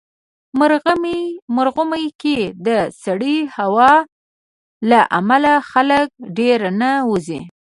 [1.57, 2.69] مرغومی کې د
[3.03, 3.91] سړې هوا
[4.89, 6.07] له امله خلک
[6.39, 7.41] ډېر نه وځي.